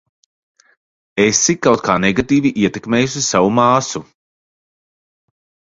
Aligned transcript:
Esi 1.25 1.55
kaut 1.67 1.85
kā 1.89 1.99
negatīvi 2.07 2.55
ietekmējusi 2.63 3.25
savu 3.29 3.53
māsu. 3.61 4.07